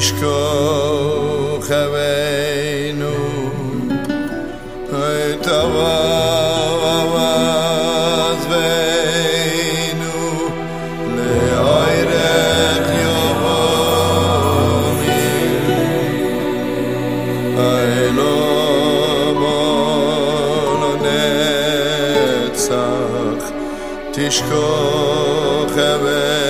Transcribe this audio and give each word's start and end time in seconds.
תשכוח 0.00 1.70
אבינו 1.70 3.10
את 4.88 5.46
אבא 5.48 6.19
תשכוח 24.12 25.72
הבן 25.76 26.49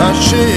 Her 0.00 0.14
şey 0.14 0.47